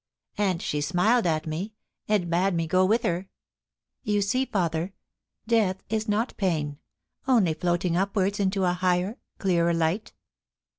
And 0.39 0.63
she 0.63 0.81
smiled 0.81 1.27
at 1.27 1.45
me, 1.45 1.75
and 2.07 2.27
bade 2.27 2.55
me 2.55 2.65
go 2.65 2.83
with 2.83 3.03
her. 3.03 3.29
You 4.01 4.23
see, 4.23 4.45
father, 4.45 4.93
death 5.45 5.83
is 5.89 6.09
not 6.09 6.35
pain— 6.37 6.79
only 7.27 7.53
floating 7.53 7.95
upwards 7.95 8.39
into 8.39 8.63
a 8.63 8.73
higher, 8.73 9.19
clearer 9.37 9.75
light 9.75 10.13